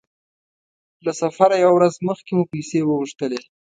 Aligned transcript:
له 1.05 1.11
سفره 1.21 1.55
يوه 1.63 1.73
ورځ 1.75 1.93
مخکې 2.07 2.31
مو 2.37 2.43
پیسې 2.51 2.79
وغوښتلې. 2.83 3.41